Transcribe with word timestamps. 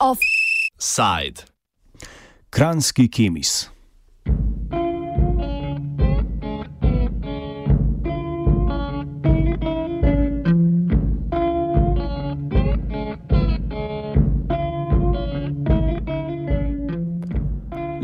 Offside. 0.00 1.44
Kranski 2.50 3.08
kemis. 3.08 3.73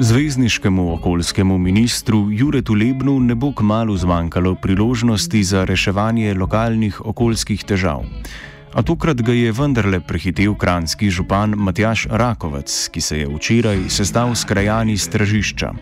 Zvezdniškemu 0.02 0.92
okoljskemu 0.92 1.58
ministru 1.58 2.28
Juretu 2.32 2.74
Lebnu 2.74 3.20
ne 3.20 3.34
bo 3.34 3.52
kmalo 3.52 3.96
zmanjkalo 3.96 4.54
priložnosti 4.54 5.42
za 5.45 5.64
reševanje 5.64 6.34
lokalnih 6.34 7.00
okoljskih 7.06 7.64
težav. 7.64 8.05
A 8.72 8.82
tokrat 8.82 9.20
ga 9.22 9.32
je 9.32 9.52
vendarle 9.52 10.00
prehitel 10.00 10.55
kranski 10.55 11.10
župan 11.10 11.52
Matjaš 11.56 12.06
Rakovec, 12.10 12.88
ki 12.88 13.00
se 13.00 13.18
je 13.18 13.27
včeraj 13.28 13.82
sestal 13.88 14.32
s 14.34 14.44
krajani 14.44 14.96
stražišča. 14.96 15.72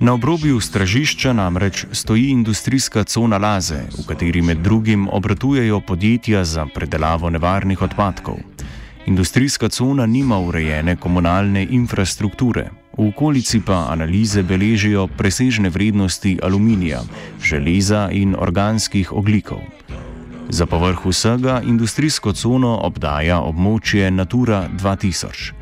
Na 0.00 0.14
obrobju 0.14 0.60
stražišča 0.60 1.32
namreč 1.32 1.86
stoji 1.92 2.28
industrijska 2.30 3.04
cona 3.04 3.38
Laze, 3.38 3.80
v 3.98 4.06
kateri 4.06 4.42
med 4.42 4.58
drugim 4.58 5.08
obratujejo 5.08 5.80
podjetja 5.80 6.44
za 6.44 6.66
predelavo 6.74 7.30
nevarnih 7.30 7.82
odpadkov. 7.82 8.38
Industrijska 9.06 9.68
cona 9.68 10.06
nima 10.06 10.38
urejene 10.38 10.96
komunalne 10.96 11.66
infrastrukture, 11.70 12.70
v 12.98 13.08
okolici 13.08 13.60
pa 13.60 13.86
analize 13.90 14.42
beležijo 14.42 15.06
presežne 15.06 15.68
vrednosti 15.68 16.38
aluminija, 16.42 17.00
železa 17.42 18.08
in 18.12 18.36
organskih 18.38 19.12
oglikov. 19.12 19.60
Za 20.48 20.66
povrh 20.66 21.06
vsega 21.06 21.62
industrijsko 21.64 22.32
cono 22.32 22.76
obdaja 22.84 23.40
območje 23.40 24.10
Natura 24.10 24.68
2000. 24.68 25.52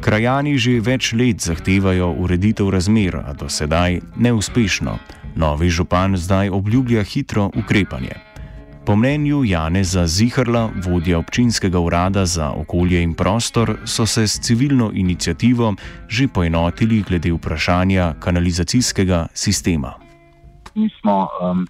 Krajani 0.00 0.58
že 0.58 0.80
več 0.80 1.12
let 1.16 1.40
zahtevajo 1.40 2.12
ureditev 2.20 2.68
razmer, 2.70 3.16
a 3.16 3.32
do 3.32 3.48
sedaj 3.48 4.00
neuspešno. 4.16 4.98
Novi 5.36 5.70
župan 5.70 6.16
zdaj 6.16 6.52
obljublja 6.52 7.02
hitro 7.02 7.50
ukrepanje. 7.56 8.25
Po 8.86 8.96
mnenju 8.96 9.44
Janeza 9.44 10.06
Zihrla, 10.06 10.70
vodja 10.84 11.18
občinskega 11.18 11.78
urada 11.78 12.22
za 12.26 12.52
okolje 12.54 13.02
in 13.02 13.14
prostor, 13.14 13.78
so 13.84 14.06
se 14.06 14.26
s 14.26 14.40
civilno 14.40 14.90
inicijativo 14.94 15.74
že 16.08 16.28
poenotili 16.34 17.02
glede 17.08 17.32
vprašanja 17.32 18.14
kanalizacijskega 18.20 19.26
sistema. 19.34 19.92
Mi 20.74 20.88
smo 21.00 21.28
um, 21.42 21.66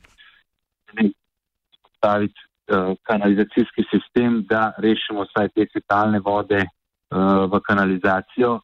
postaviti 1.83 2.41
uh, 2.45 2.97
kanalizacijski 3.03 3.83
sistem, 3.91 4.45
da 4.49 4.73
rešimo 4.79 5.25
vsaj 5.25 5.49
te 5.49 5.67
fekalne 5.73 6.21
vode 6.21 6.61
uh, 6.61 7.49
v 7.53 7.61
kanalizacijo, 7.69 8.61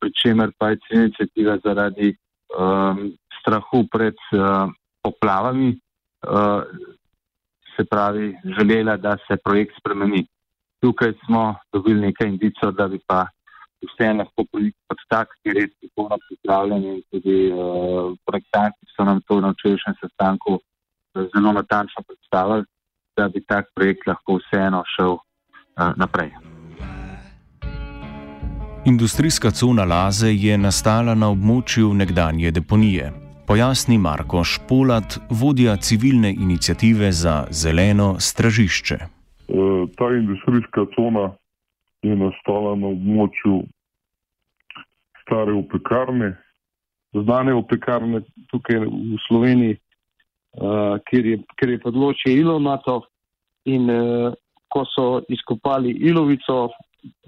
pri 0.00 0.10
čemer 0.22 0.52
pa 0.58 0.68
je 0.68 0.78
civilna 0.86 1.04
inicijativa 1.04 1.58
zaradi 1.64 2.14
um, 2.14 3.10
strahu 3.40 3.86
pred 3.90 4.14
uh, 4.14 4.70
poplavami. 5.02 5.78
Uh, 6.22 6.62
se 7.76 7.84
pravi, 7.84 8.36
želela, 8.58 8.96
da 8.96 9.16
se 9.28 9.36
projekt 9.44 9.74
spremeni. 9.78 10.26
Tukaj 10.82 11.12
smo 11.26 11.54
dobili 11.72 12.00
nekaj 12.00 12.28
indicov, 12.28 12.72
da 12.72 12.88
bi 12.88 12.98
pa 13.06 13.26
vse 13.82 14.12
lahko 14.18 14.44
projekt 14.52 14.78
kot 14.88 15.00
tak, 15.08 15.28
ki 15.42 15.50
je 15.50 15.54
res 15.54 15.70
popolno 15.80 16.18
pripravljen 16.28 16.84
in 16.84 17.00
tudi 17.10 17.38
uh, 17.50 18.14
projektanti 18.26 18.90
so 18.96 19.04
nam 19.04 19.20
to 19.26 19.40
na 19.40 19.54
včerajšnjem 19.54 19.96
sestanku 20.02 20.58
uh, 20.58 21.26
zelo 21.34 21.52
natančno 21.52 22.02
predstavili, 22.06 22.64
da 23.16 23.28
bi 23.28 23.44
tak 23.46 23.70
projekt 23.74 24.06
lahko 24.06 24.38
vseeno 24.42 24.82
šel 24.96 25.12
uh, 25.16 25.92
naprej. 25.96 26.32
Industrijska 28.84 29.50
cona 29.50 29.84
Laze 29.84 30.32
je 30.34 30.58
nastala 30.58 31.14
na 31.14 31.28
območju 31.30 31.94
nekdanje 31.94 32.50
deponije 32.50 33.21
pojasni 33.46 33.98
Marko 33.98 34.44
Špolat, 34.44 35.18
vodja 35.30 35.76
civilne 35.76 36.30
inicijative 36.30 37.12
za 37.12 37.46
zeleno 37.50 38.16
stražišče. 38.20 38.94
E, 38.94 39.06
ta 39.96 40.06
industrijska 40.14 40.86
cona 40.94 41.32
je 42.02 42.16
nastala 42.16 42.74
na 42.76 42.86
območju 42.86 43.62
stare 45.22 45.52
opekarne, 45.52 46.32
znane 47.12 47.54
opekarne 47.54 48.22
tukaj 48.50 48.80
v 48.86 49.18
Sloveniji, 49.28 49.76
uh, 49.76 50.98
kjer, 51.08 51.26
je, 51.26 51.38
kjer 51.56 51.74
je 51.74 51.82
podločje 51.84 52.34
ilovnato 52.34 53.02
in 53.70 53.90
uh, 53.92 54.32
ko 54.72 54.84
so 54.88 55.06
izkopali 55.28 55.92
ilovico 56.08 56.72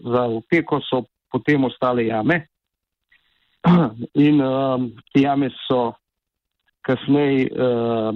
za 0.00 0.24
opeko, 0.26 0.80
so 0.88 1.04
potem 1.32 1.64
ostale 1.69 2.06
jame. 2.08 2.47
In 4.26 4.41
um, 4.44 4.91
te 5.12 5.24
jame 5.24 5.50
so 5.66 5.94
kasneje 6.84 7.49
uh, 7.50 8.12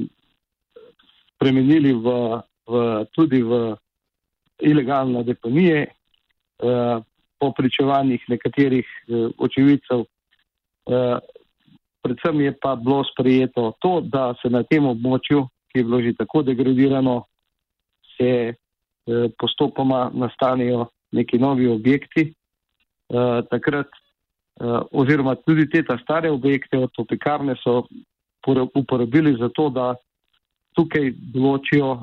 spremenili 1.34 1.94
v, 1.94 2.06
v, 2.68 2.72
tudi 3.14 3.42
v 3.42 3.76
ilegalne 4.58 5.22
deponije, 5.24 5.86
uh, 5.86 6.98
po 7.38 7.52
pričevanjih 7.54 8.24
nekaterih 8.28 8.86
uh, 8.86 9.30
očividcev. 9.38 10.02
Uh, 10.02 11.18
predvsem 12.02 12.40
je 12.40 12.52
pa 12.58 12.74
bilo 12.76 13.04
sprejeto 13.06 13.72
to, 13.78 14.00
da 14.00 14.34
se 14.42 14.50
na 14.50 14.64
tem 14.66 14.86
območju, 14.86 15.46
ki 15.70 15.78
je 15.78 15.84
bilo 15.84 16.02
že 16.02 16.16
tako 16.18 16.42
degradirano, 16.42 17.22
se 18.16 18.52
uh, 18.52 19.30
postopoma 19.38 20.10
nastanijo 20.14 20.88
neki 21.12 21.38
novi 21.38 21.68
objekti. 21.68 22.34
Takrat, 23.50 23.88
oziroma 24.92 25.32
tudi 25.40 25.64
te 25.70 25.80
stare 26.02 26.28
objekte, 26.30 26.76
od 26.76 26.90
opekarne 27.00 27.54
so 27.62 27.86
uporabili 28.74 29.36
za 29.40 29.48
to, 29.54 29.70
da 29.70 29.94
tukaj 30.74 31.12
določijo 31.16 31.90
uh, 31.92 32.02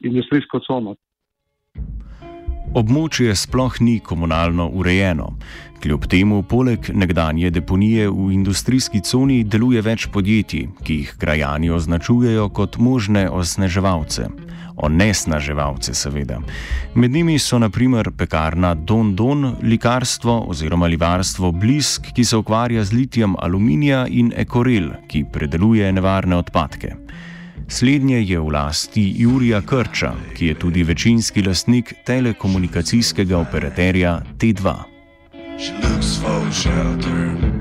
industrijsko 0.00 0.60
cono. 0.66 0.94
Območje 2.74 3.34
sploh 3.38 3.76
ni 3.80 4.00
komunalno 4.00 4.66
urejeno. 4.74 5.28
Kljub 5.82 6.06
temu, 6.10 6.42
poleg 6.42 6.88
nekdanje 6.90 7.50
deponije 7.54 8.08
v 8.10 8.32
industrijski 8.34 9.00
coni 9.06 9.44
deluje 9.44 9.82
več 9.82 10.08
podjetij, 10.10 10.66
ki 10.82 10.96
jih 11.02 11.12
krajani 11.20 11.70
označujejo 11.70 12.48
kot 12.56 12.80
možne 12.82 13.28
osneževalce 13.30 14.26
onesnaževalce, 14.76 15.94
seveda. 15.94 16.40
Med 16.94 17.12
njimi 17.12 17.38
so 17.38 17.58
naprimer 17.58 18.10
pekarna 18.18 18.74
Don 18.74 19.14
Don, 19.16 19.56
likarstvo 19.62 20.44
oziroma 20.48 20.86
livarstvo 20.86 21.52
Blisk, 21.52 22.10
ki 22.14 22.24
se 22.24 22.36
ukvarja 22.36 22.84
z 22.84 22.92
litijem 22.92 23.36
aluminija, 23.38 24.06
in 24.10 24.32
Ekorel, 24.36 24.90
ki 25.08 25.24
predeluje 25.32 25.92
nevarne 25.92 26.36
odpadke. 26.36 26.94
Slednje 27.68 28.22
je 28.22 28.40
v 28.40 28.50
lasti 28.50 29.14
Jurija 29.16 29.60
Krča, 29.60 30.12
ki 30.36 30.46
je 30.46 30.54
tudi 30.54 30.82
večinski 30.82 31.42
lastnik 31.42 31.94
telekomunikacijskega 32.04 33.38
operaterja 33.38 34.20
T2. 34.38 34.74
She 35.58 35.72
looks 35.82 36.18
for 36.20 36.52
shelter. 36.52 37.53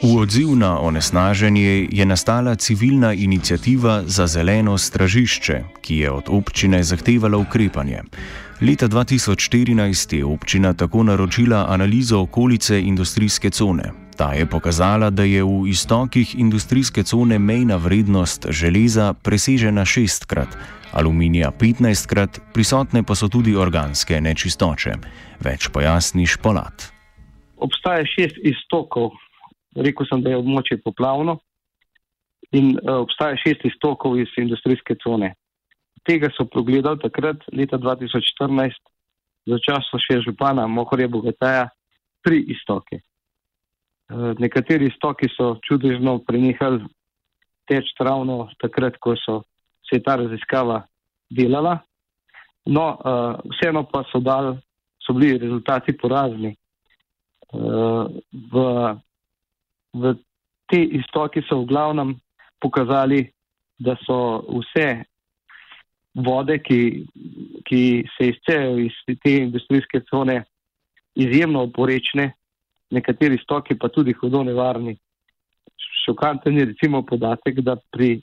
V 0.00 0.16
odziv 0.16 0.56
na 0.56 0.80
onesnaženje 0.80 1.92
je 1.92 2.04
nastala 2.06 2.56
civilna 2.56 3.12
inicijativa 3.12 4.02
za 4.06 4.26
zeleno 4.26 4.78
stražišče, 4.78 5.60
ki 5.80 5.96
je 5.96 6.10
od 6.10 6.24
občine 6.28 6.82
zahtevala 6.82 7.36
ukrepanje. 7.36 8.00
Leta 8.60 8.88
2014 8.88 10.16
je 10.16 10.24
občina 10.24 10.72
tako 10.72 11.02
naročila 11.02 11.66
analizo 11.68 12.20
okolice 12.20 12.80
industrijske 12.80 13.50
cone. 13.50 13.92
Ta 14.16 14.32
je 14.32 14.46
pokazala, 14.46 15.10
da 15.10 15.24
je 15.24 15.44
v 15.44 15.68
istokih 15.68 16.38
industrijske 16.38 17.02
cone 17.02 17.38
mejna 17.38 17.76
vrednost 17.76 18.46
železa 18.48 19.12
presežena 19.12 19.84
šestkrat, 19.84 20.48
aluminija 20.92 21.50
petnajstkrat, 21.50 22.40
prisotne 22.54 23.02
pa 23.02 23.14
so 23.14 23.28
tudi 23.28 23.56
organske 23.56 24.20
nečistoče. 24.20 24.94
Več 25.40 25.68
pojasniš 25.68 26.36
polat. 26.36 26.88
Obstaja 27.56 28.04
šest 28.08 28.40
istokov 28.42 29.10
rekel 29.76 30.06
sem, 30.08 30.22
da 30.22 30.32
je 30.32 30.40
območje 30.40 30.80
poplavno 30.82 31.38
in 32.56 32.72
uh, 32.74 33.00
obstaja 33.04 33.38
šest 33.38 33.64
istokov 33.68 34.18
iz 34.18 34.30
industrijske 34.40 34.96
cone. 35.02 35.34
Tega 36.08 36.30
so 36.34 36.46
pogledali 36.50 36.98
takrat, 37.02 37.44
leta 37.52 37.78
2014, 37.78 38.80
za 39.50 39.58
časo 39.62 40.00
še 40.02 40.20
župana 40.24 40.66
Mohorja 40.66 41.08
Bogataja, 41.08 41.68
tri 42.26 42.40
istoke. 42.52 43.00
Uh, 44.10 44.32
nekateri 44.42 44.90
istoki 44.90 45.30
so 45.36 45.54
čudežno 45.66 46.18
prenehali 46.26 46.82
teč 47.70 47.92
ravno 48.00 48.48
takrat, 48.58 48.98
ko 48.98 49.14
so 49.20 49.42
se 49.86 50.00
ta 50.02 50.16
raziskava 50.18 50.82
delala. 51.30 51.78
No, 52.66 52.90
uh, 52.96 53.38
vseeno 53.54 53.84
pa 53.86 54.02
so 54.10 54.18
dali 54.18 54.56
so 55.00 55.14
bili 55.16 55.38
rezultati 55.38 55.96
porazni. 55.96 56.56
V, 57.50 58.60
v 59.92 60.14
te 60.70 60.82
istoki 61.00 61.42
so 61.48 61.62
v 61.62 61.66
glavnem 61.66 62.14
pokazali, 62.62 63.24
da 63.78 63.96
so 64.04 64.44
vse 64.60 65.02
vode, 66.14 66.58
ki, 66.62 67.06
ki 67.64 67.82
se 68.16 68.28
izcejo 68.32 68.78
iz 68.78 68.96
te 69.22 69.36
industrijske 69.46 70.02
cone, 70.10 70.42
izjemno 71.14 71.64
oporečne, 71.68 72.30
nekateri 72.90 73.38
stoki 73.42 73.78
pa 73.78 73.88
tudi 73.88 74.12
hudo 74.12 74.42
nevarni. 74.44 74.96
Šokanten 76.04 76.58
je 76.58 76.64
recimo 76.72 77.02
podatek, 77.06 77.60
da 77.64 77.76
pri 77.92 78.20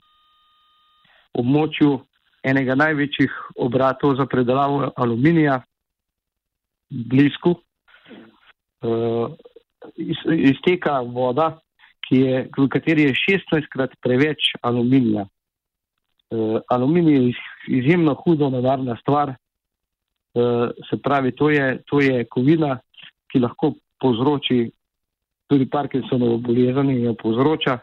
območju 1.38 1.98
enega 2.44 2.76
največjih 2.76 3.34
obratov 3.66 4.16
za 4.18 4.26
predelavo 4.26 4.92
aluminija, 4.96 5.62
blizku, 6.90 7.58
uh, 9.86 10.34
izteka 10.36 11.00
voda, 11.02 11.60
je, 12.10 12.48
v 12.58 12.68
kateri 12.72 13.10
je 13.10 13.14
16 13.14 13.68
krat 13.72 13.92
preveč 14.02 14.54
aluminija. 14.62 15.28
Uh, 16.30 16.60
aluminij 16.70 17.16
je 17.16 17.34
izjemno 17.68 18.14
hudo 18.14 18.50
nevarna 18.50 18.98
stvar, 19.02 19.30
uh, 19.30 20.70
se 20.90 21.02
pravi, 21.04 21.32
to 21.36 21.50
je, 21.50 21.84
to 21.86 22.02
je 22.02 22.26
kovina, 22.26 22.80
ki 23.32 23.40
lahko 23.40 23.74
povzroči 24.00 24.70
tudi 25.48 25.70
Parkinsonovo 25.70 26.38
bolezen 26.38 26.90
in 26.90 27.04
jo 27.04 27.14
povzroča. 27.14 27.80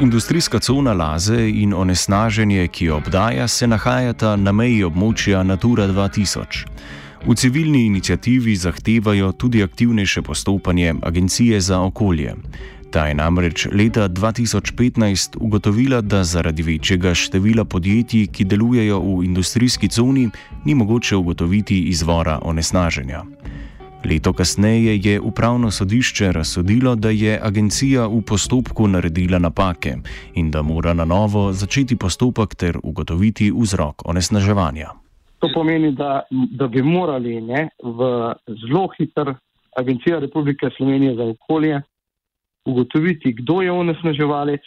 Industrijska 0.00 0.58
cona 0.58 0.92
Laze 0.92 1.48
in 1.48 1.74
onesnaženje, 1.74 2.68
ki 2.68 2.84
jo 2.84 2.96
obdaja, 2.96 3.48
se 3.48 3.66
nahajata 3.66 4.36
na 4.36 4.52
meji 4.52 4.82
območja 4.84 5.42
Natura 5.42 5.86
2000. 5.86 6.64
V 7.26 7.34
civilni 7.34 7.86
inicijativi 7.86 8.56
zahtevajo 8.56 9.32
tudi 9.32 9.62
aktivnejše 9.62 10.22
postopanje 10.22 10.94
Agencije 11.02 11.60
za 11.60 11.80
okolje. 11.80 12.34
Ta 12.90 13.06
je 13.06 13.14
namreč 13.14 13.66
leta 13.72 14.08
2015 14.08 15.36
ugotovila, 15.40 16.00
da 16.00 16.24
zaradi 16.24 16.62
večjega 16.62 17.14
števila 17.14 17.64
podjetij, 17.64 18.26
ki 18.26 18.44
delujejo 18.44 19.00
v 19.00 19.24
industrijski 19.24 19.88
coni, 19.88 20.28
ni 20.64 20.74
mogoče 20.74 21.16
ugotoviti 21.16 21.80
izvora 21.80 22.38
onesnaženja. 22.42 23.22
Leto 24.04 24.32
kasneje 24.32 25.00
je 25.04 25.20
upravno 25.20 25.70
sodišče 25.70 26.32
razsodilo, 26.32 26.94
da 26.94 27.10
je 27.10 27.40
agencija 27.42 28.06
v 28.06 28.20
postopku 28.22 28.88
naredila 28.88 29.38
napake 29.38 29.96
in 30.34 30.50
da 30.50 30.62
mora 30.62 30.94
na 30.94 31.04
novo 31.04 31.52
začeti 31.52 31.96
postopek 31.96 32.54
ter 32.54 32.78
ugotoviti 32.82 33.52
vzrok 33.56 34.02
onesnaževanja. 34.04 35.03
To 35.44 35.50
pomeni, 35.52 35.92
da, 35.92 36.22
da 36.30 36.66
bi 36.72 36.82
morali 36.82 37.40
ne, 37.40 37.68
v 37.82 38.06
zelo 38.62 38.86
hiter 38.96 39.34
Agencija 39.76 40.18
Republike 40.18 40.70
Slovenije 40.76 41.14
za 41.14 41.24
okolje 41.24 41.80
ugotoviti, 42.64 43.32
kdo 43.32 43.60
je 43.62 43.72
onesnaževalec, 43.72 44.62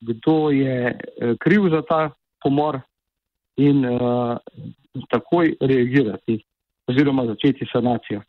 kdo 0.00 0.50
je 0.50 0.90
eh, 0.90 1.34
kriv 1.40 1.68
za 1.70 1.82
ta 1.82 2.10
pomor 2.42 2.80
in 3.56 3.86
uh, 3.86 4.36
takoj 5.10 5.54
reagirati 5.60 6.42
oziroma 6.86 7.26
začeti 7.26 7.66
sanacijo. 7.72 8.20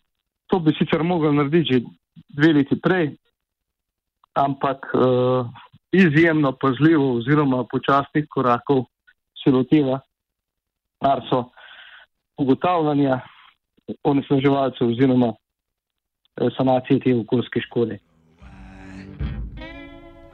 To 0.47 0.59
bi 0.59 0.73
sicer 0.77 1.03
mogel 1.03 1.33
narediti 1.33 1.73
že 1.73 1.81
dve 2.29 2.53
leti 2.53 2.77
prej, 2.81 3.15
ampak 4.33 4.85
uh, 4.93 5.49
izjemno 5.91 6.51
pazljivo 6.61 7.15
oziroma 7.17 7.63
počasnih 7.71 8.27
korakov 8.29 8.85
se 9.43 9.51
loteva 9.51 9.99
arso 11.05 11.43
ugotavljanja 12.37 13.19
onesnaževalcev 14.03 14.87
oziroma 14.87 15.33
sanacije 16.57 16.99
te 16.99 17.15
okoljske 17.15 17.61
škode. 17.67 17.99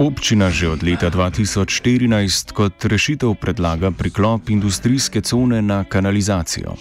Občina 0.01 0.49
že 0.49 0.65
od 0.67 0.83
leta 0.83 1.13
2014 1.13 2.53
kot 2.57 2.85
rešitev 2.85 3.35
predlaga 3.37 3.91
priklop 3.91 4.49
industrijske 4.49 5.21
cone 5.21 5.61
na 5.61 5.83
kanalizacijo. 5.83 6.73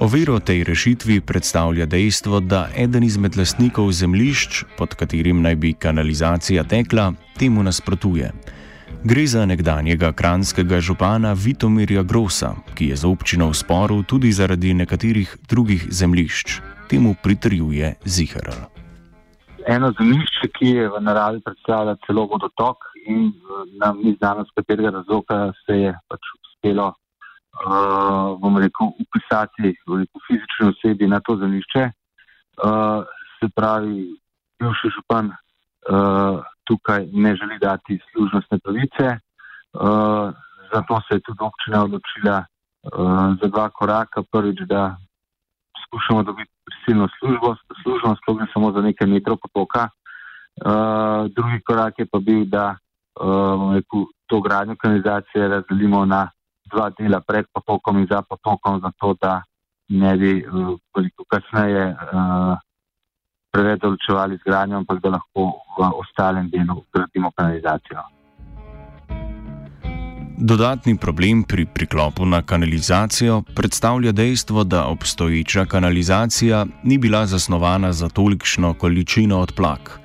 Oviro 0.00 0.38
tej 0.40 0.64
rešitvi 0.64 1.20
predstavlja 1.20 1.86
dejstvo, 1.86 2.40
da 2.40 2.68
eden 2.76 3.04
izmed 3.04 3.36
lastnikov 3.36 3.92
zemlišč, 3.92 4.64
pod 4.78 4.94
katerim 4.94 5.42
naj 5.42 5.54
bi 5.54 5.72
kanalizacija 5.72 6.64
tekla, 6.64 7.12
temu 7.38 7.62
nasprotuje. 7.62 8.32
Gre 9.04 9.26
za 9.26 9.46
nekdanjega 9.46 10.12
kranskega 10.12 10.80
župana 10.80 11.32
Vitomirja 11.32 12.02
Grosa, 12.02 12.54
ki 12.74 12.92
je 12.92 12.96
z 12.96 13.04
občino 13.08 13.48
v 13.48 13.56
sporu 13.56 14.02
tudi 14.02 14.32
zaradi 14.32 14.74
nekaterih 14.74 15.36
drugih 15.48 15.88
zemlišč. 15.88 16.60
Temu 16.90 17.14
pritrjuje 17.22 17.94
Ziharl 18.04 18.80
eno 19.66 19.92
zemljišče, 19.98 20.48
ki 20.56 20.66
je 20.76 20.88
v 20.88 21.00
naravi 21.00 21.40
predstavlja 21.44 21.96
celo 22.06 22.26
vodotok 22.30 22.76
in 23.06 23.32
nam 23.80 24.00
ni 24.04 24.14
znano, 24.18 24.44
z 24.44 24.56
katerega 24.56 24.90
razloga 24.98 25.52
se 25.66 25.76
je 25.76 25.92
pač 26.08 26.30
uspelo, 26.38 26.88
uh, 27.66 28.58
rekel, 28.62 28.92
upisati 29.04 29.74
v 29.86 30.04
fizični 30.26 30.68
osebi 30.72 31.08
na 31.08 31.20
to 31.20 31.36
zemljišče. 31.36 31.90
Uh, 32.64 33.04
se 33.38 33.48
pravi, 33.56 34.08
bivši 34.60 34.88
župan 34.96 35.30
uh, 35.32 36.42
tukaj 36.70 37.06
ne 37.12 37.32
želi 37.36 37.58
dati 37.58 37.98
služnostne 38.12 38.58
pravice, 38.64 39.06
uh, 39.16 40.30
zato 40.72 40.94
se 41.04 41.10
je 41.16 41.24
tudi 41.26 41.42
občina 41.50 41.78
odločila 41.86 42.36
uh, 42.44 43.34
za 43.40 43.46
dva 43.54 43.66
koraka. 43.78 44.22
Prvič, 44.32 44.58
da 44.72 44.96
skušamo 45.84 46.22
dobiti 46.22 46.52
prisilno 46.66 47.08
službo, 47.18 47.48
službo 47.82 48.14
sploh 48.20 48.38
ne 48.40 48.46
samo 48.52 48.72
za 48.72 48.80
nekaj 48.80 49.06
metrov 49.08 49.36
potoka. 49.42 49.88
Uh, 49.90 51.26
drugi 51.36 51.60
korak 51.66 51.98
je 51.98 52.06
pa 52.12 52.18
bil, 52.18 52.44
da 52.44 52.64
uh, 52.74 53.74
rekel, 53.74 54.06
to 54.26 54.40
gradnjo 54.40 54.76
kanalizacije 54.78 55.48
razdelimo 55.48 56.04
na 56.04 56.28
dva 56.70 56.90
dela 56.98 57.20
pred 57.20 57.46
potokom 57.54 57.98
in 57.98 58.06
za 58.10 58.22
potokom, 58.22 58.80
zato 58.80 59.14
da 59.22 59.42
ne 59.88 60.16
bi 60.16 60.32
veliko 60.94 61.22
uh, 61.22 61.28
kasneje 61.32 61.84
uh, 61.90 62.54
preveč 63.50 63.84
odločevali 63.84 64.36
z 64.36 64.42
gradnjo, 64.46 64.76
ampak 64.76 65.02
da 65.02 65.08
lahko 65.08 65.42
v 65.78 65.90
ostalem 65.98 66.50
delu 66.50 66.84
gradimo 66.92 67.30
kanalizacijo. 67.36 68.02
Dodatni 70.42 70.96
problem 70.96 71.42
pri 71.44 71.66
priklopu 71.66 72.24
na 72.26 72.42
kanalizacijo 72.42 73.42
predstavlja 73.56 74.12
dejstvo, 74.12 74.64
da 74.64 74.86
obstoječa 74.86 75.64
kanalizacija 75.64 76.66
ni 76.82 76.98
bila 76.98 77.26
zasnovana 77.26 77.92
za 77.92 78.08
tolikšno 78.08 78.74
količino 78.74 79.40
odplak. 79.40 80.00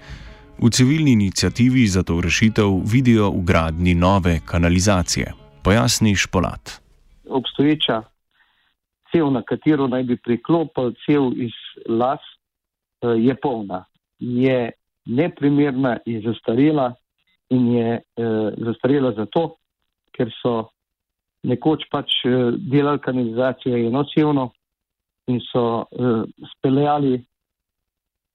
V 0.59 0.69
civilni 0.69 1.11
inicijativi 1.11 1.87
za 1.87 2.03
to 2.03 2.21
rešitev 2.21 2.67
vidijo 2.85 3.29
v 3.29 3.41
gradni 3.43 3.95
nove 3.95 4.39
kanalizacije. 4.45 5.33
Pojasni 5.63 6.15
Špolat. 6.15 6.81
Obstoječa 7.29 8.01
cel, 9.11 9.31
na 9.31 9.41
katero 9.41 9.87
naj 9.87 10.03
bi 10.03 10.17
priklopil 10.17 10.91
cel 11.05 11.31
iz 11.35 11.55
las, 11.89 12.19
je 13.13 13.35
polna, 13.41 13.85
je 14.19 14.71
neprimerna 15.05 15.97
in 16.05 16.21
zastarela 16.21 16.93
in 17.49 17.71
je 17.73 17.89
eh, 17.95 18.49
zastarela 18.57 19.11
zato, 19.13 19.57
ker 20.11 20.31
so 20.41 20.69
nekoč 21.43 21.85
pač 21.91 22.21
eh, 22.25 22.55
delali 22.57 22.99
kanalizacijo 22.99 23.77
enosevno 23.77 24.49
in 25.27 25.39
so 25.41 25.87
speljali 26.51 27.17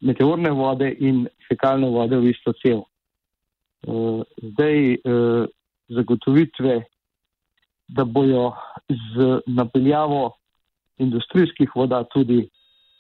meteorne 0.02 0.50
vode 0.50 0.88
in 0.98 1.26
fekalne 1.48 1.86
vode 1.86 2.18
v 2.18 2.32
isto 2.32 2.50
cel. 2.58 2.80
Zdaj 4.42 4.96
zagotovitve, 5.94 6.74
da 7.88 8.04
bojo 8.04 8.52
z 8.88 9.38
napeljavo 9.46 10.32
industrijskih 10.98 11.70
voda 11.76 12.04
tudi 12.04 12.48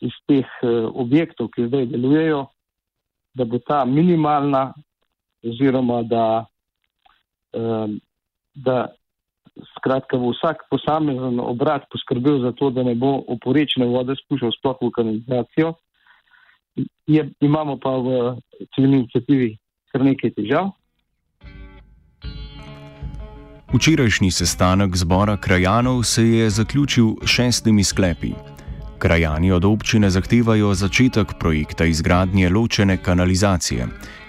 iz 0.00 0.14
teh 0.28 0.48
uh, 0.62 0.88
objektov, 0.94 1.50
ki 1.54 1.68
zdaj 1.68 1.86
delujejo, 1.92 2.46
da 3.34 3.44
bo 3.44 3.58
ta 3.58 3.84
minimalna 3.84 4.72
oziroma 5.46 6.02
da 6.02 6.24
um, 7.52 8.00
da 8.54 8.88
skratka 9.76 10.18
bo 10.18 10.32
vsak 10.32 10.56
posamezen 10.70 11.40
obrat 11.40 11.84
poskrbel 11.90 12.40
za 12.40 12.52
to, 12.52 12.70
da 12.70 12.82
ne 12.82 12.94
bo 12.94 13.20
oporečne 13.28 13.86
vode 13.86 14.16
spuščal 14.24 14.52
sploh 14.58 14.82
v 14.82 14.90
kanalizacijo. 14.96 15.72
Je, 17.06 17.24
imamo 17.40 17.76
pa 17.76 17.96
v 17.98 18.36
civilni 18.74 19.02
inicijativi 19.02 19.56
kar 19.92 20.04
nekaj 20.06 20.36
težav. 20.38 20.70
Včerajšnji 23.70 24.30
sestanek 24.34 24.96
zbora 24.98 25.36
krajanov 25.36 26.02
se 26.02 26.24
je 26.26 26.50
zaključil 26.50 27.14
šestimi 27.26 27.84
sklepi. 27.84 28.32
Krajani 29.00 29.52
od 29.52 29.64
občine 29.64 30.10
zahtevajo 30.10 30.74
začetek 30.74 31.34
projekta 31.40 31.84
izgradnje 31.84 32.48
ločene 32.48 32.96
kanalizacije. 32.96 33.86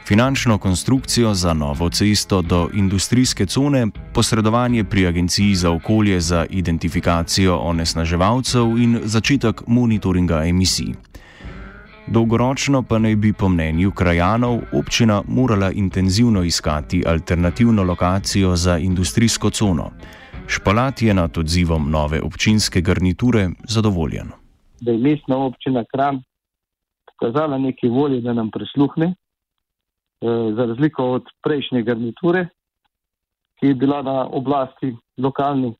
finančno 0.07 0.57
konstrukcijo 0.57 1.33
za 1.33 1.53
novo 1.53 1.89
cesto 1.89 2.41
do 2.41 2.69
industrijske 2.73 3.45
cone, 3.45 3.87
posredovanje 4.13 4.83
pri 4.83 5.07
Agenciji 5.07 5.55
za 5.55 5.71
okolje 5.71 6.21
za 6.21 6.45
identifikacijo 6.49 7.57
onesnaževalcev 7.57 8.77
in 8.77 8.99
začetek 9.03 9.61
monitoringa 9.67 10.43
emisij. 10.45 10.93
Dolgoročno 12.07 12.83
pa 12.83 12.99
naj 12.99 13.15
bi 13.15 13.33
po 13.33 13.49
mnenju 13.49 13.91
krajanov 13.91 14.59
občina 14.71 15.23
morala 15.27 15.71
intenzivno 15.71 16.43
iskati 16.43 17.03
alternativno 17.07 17.83
lokacijo 17.83 18.55
za 18.55 18.77
industrijsko 18.77 19.49
cono. 19.49 19.91
Špalat 20.47 21.01
je 21.01 21.13
nad 21.13 21.37
odzivom 21.37 21.91
nove 21.91 22.21
občinske 22.21 22.81
garniture 22.81 23.49
zadovoljen. 23.67 24.40
Da 24.81 24.91
je 24.91 24.97
mestna 24.97 25.37
občina 25.37 25.83
Kran 25.85 26.21
pokazala 27.21 27.57
nekaj 27.57 27.89
volje, 27.89 28.21
da 28.21 28.33
nam 28.33 28.51
prisluhne, 28.51 29.05
eh, 29.05 30.53
za 30.55 30.65
razliko 30.65 31.11
od 31.11 31.23
prejšnje 31.43 31.83
garniture, 31.83 32.47
ki 33.59 33.67
je 33.67 33.75
bila 33.75 34.01
na 34.01 34.27
oblasti 34.27 34.95
lokalni. 35.17 35.73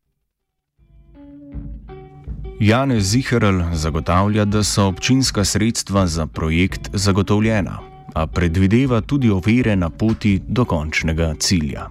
Janez 2.60 3.04
Zihrl 3.04 3.74
zagotavlja, 3.74 4.46
da 4.46 4.64
so 4.64 4.88
občinska 4.88 5.46
sredstva 5.46 6.06
za 6.08 6.28
projekt 6.28 6.90
zagotovljena, 6.94 7.80
a 8.16 8.28
predvideva 8.28 9.02
tudi 9.02 9.30
ovire 9.30 9.76
na 9.76 9.90
poti 9.90 10.42
do 10.48 10.66
končnega 10.66 11.34
cilja. 11.40 11.90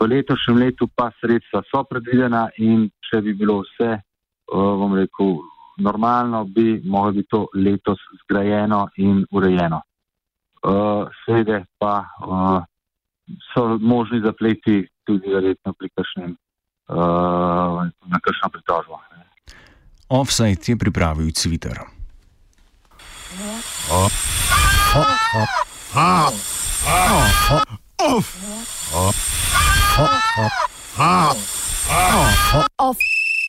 V 0.00 0.06
letošnjem 0.06 0.56
letu 0.58 0.88
pa 0.94 1.10
sredstva 1.20 1.62
so 1.70 1.84
predvidena 1.84 2.48
in 2.58 2.90
če 3.00 3.22
bi 3.22 3.32
bilo 3.34 3.62
vse, 3.62 3.96
bom 4.52 4.94
rekel, 4.94 5.38
normalno, 5.78 6.44
bi 6.44 6.82
lahko 6.84 7.12
biti 7.12 7.28
to 7.30 7.46
letos 7.54 7.98
zgrajeno 8.22 8.88
in 8.96 9.24
urejeno. 9.30 9.80
Seveda 11.24 11.64
pa 11.78 12.04
so 13.54 13.78
možni 13.80 14.20
zapleti 14.20 14.88
tudi 15.06 15.28
verjetno 15.34 15.72
pri 15.72 15.88
kakšnem, 15.96 16.36
na 18.12 18.18
kakšno 18.22 18.50
pritožbo. 18.52 19.00
Offside 20.08 20.60
je 20.66 20.76
pripravil 20.76 21.32
Cviter. 21.32 21.80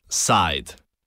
Offside. 0.08 0.83